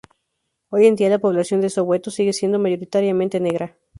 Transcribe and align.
Hoy 0.69 0.87
en 0.87 0.95
día, 0.95 1.11
la 1.11 1.19
población 1.19 1.61
de 1.61 1.69
Soweto 1.69 2.09
sigue 2.09 2.33
siendo 2.33 2.57
mayoritariamente 2.57 3.39
negra. 3.39 3.77